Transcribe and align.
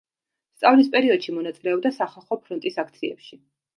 სწავლის 0.61 0.87
პერიოდში 0.95 1.35
მონაწილეობდა 1.37 1.93
სახალხო 1.99 2.39
ფრონტის 2.47 2.81
აქციებში. 2.85 3.43